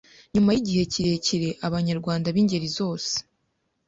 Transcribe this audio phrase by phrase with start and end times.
[0.33, 3.13] Nyuma y’igihe kirekire Abanyarwanda b’ingeri zose